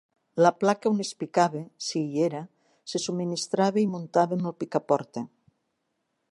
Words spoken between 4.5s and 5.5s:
el picaporta.